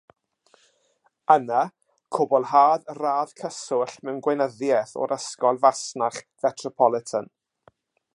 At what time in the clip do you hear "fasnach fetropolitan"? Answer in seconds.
5.67-7.31